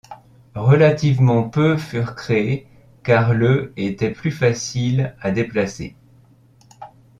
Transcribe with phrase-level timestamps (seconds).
[0.55, 2.67] Relativement peu furent créés
[3.03, 5.95] car le était plus facile à déplacer.